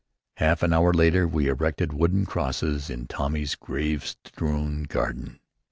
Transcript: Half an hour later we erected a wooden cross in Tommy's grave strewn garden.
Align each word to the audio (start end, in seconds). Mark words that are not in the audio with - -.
Half 0.37 0.63
an 0.63 0.73
hour 0.73 0.93
later 0.95 1.27
we 1.27 1.47
erected 1.47 1.93
a 1.93 1.95
wooden 1.95 2.25
cross 2.25 2.63
in 2.63 3.05
Tommy's 3.05 3.53
grave 3.53 4.03
strewn 4.03 4.85
garden. 4.85 5.39